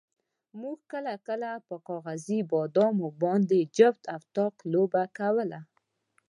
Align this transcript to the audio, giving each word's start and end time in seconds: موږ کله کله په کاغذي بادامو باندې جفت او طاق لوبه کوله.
موږ 0.61 0.77
کله 0.91 1.13
کله 1.27 1.49
په 1.67 1.75
کاغذي 1.87 2.39
بادامو 2.51 3.07
باندې 3.23 3.69
جفت 3.77 4.03
او 4.13 4.21
طاق 4.35 4.55
لوبه 4.71 5.03
کوله. 5.17 5.59